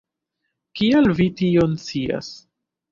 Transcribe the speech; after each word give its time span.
Kial 0.79 1.11
vi 1.21 1.29
tion 1.43 1.81
scias? 1.87 2.35